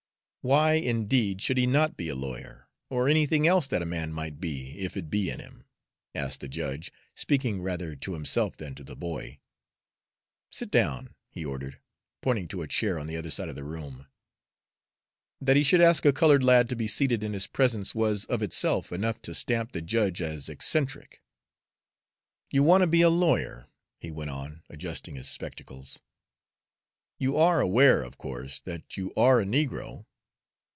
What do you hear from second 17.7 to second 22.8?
was of itself enough to stamp the judge as eccentric. "You